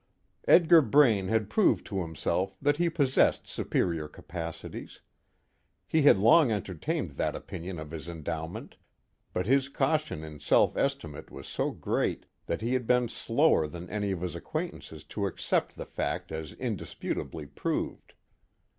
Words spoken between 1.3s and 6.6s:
proved to himself that he possessed superior capacities. He had long